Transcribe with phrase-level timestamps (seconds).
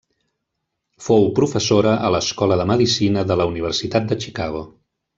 [1.07, 4.69] Fou professora a l'Escola de medicina de la Universitat de Chicago.